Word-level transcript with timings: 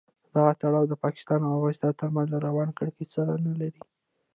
دغه 0.33 0.51
تړاو 0.61 0.89
د 0.89 0.93
پاکستان 1.03 1.39
او 1.43 1.53
افغانستان 1.57 1.93
تر 2.01 2.07
منځ 2.15 2.27
له 2.33 2.39
روان 2.47 2.69
کړکېچ 2.77 3.09
سره 3.17 3.31
نه 3.45 3.53
لري. 3.59 3.81